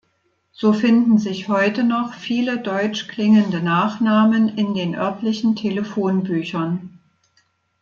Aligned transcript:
So 0.51 0.73
finden 0.73 1.19
sich 1.19 1.47
heute 1.47 1.83
noch 1.83 2.15
viele 2.15 2.57
deutsch 2.57 3.07
klingende 3.07 3.61
Nachnamen 3.61 4.49
in 4.57 4.73
den 4.73 4.95
örtlichen 4.95 5.55
Telefonbüchern. 5.55 6.97